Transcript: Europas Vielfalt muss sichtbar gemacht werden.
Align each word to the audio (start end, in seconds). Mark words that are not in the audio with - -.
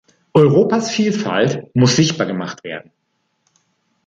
Europas 0.33 0.89
Vielfalt 0.89 1.67
muss 1.75 1.95
sichtbar 1.95 2.25
gemacht 2.25 2.63
werden. 2.63 2.89